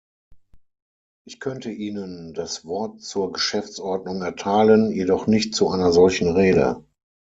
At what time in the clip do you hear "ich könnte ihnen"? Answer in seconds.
1.27-2.33